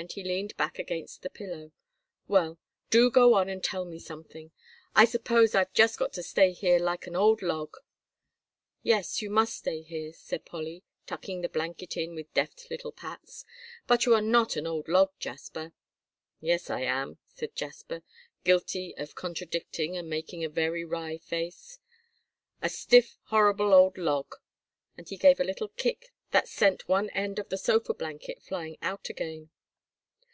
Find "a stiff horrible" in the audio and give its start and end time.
22.62-23.74